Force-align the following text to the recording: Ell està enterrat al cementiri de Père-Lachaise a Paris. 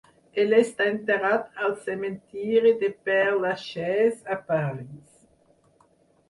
Ell 0.43 0.53
està 0.59 0.85
enterrat 0.91 1.43
al 1.67 1.75
cementiri 1.89 2.71
de 2.85 2.89
Père-Lachaise 3.11 4.35
a 4.37 4.39
Paris. 4.49 5.29